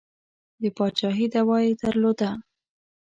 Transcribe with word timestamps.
د 0.61 0.63
پاچهي 0.77 1.25
دعوه 1.33 1.57
یې 1.65 1.73
درلوده. 1.81 2.29